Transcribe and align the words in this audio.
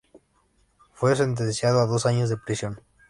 Fue 0.93 1.15
sentenciado 1.15 1.79
a 1.79 1.85
dos 1.85 2.07
años 2.07 2.27
de 2.29 2.37
prisión. 2.37 2.81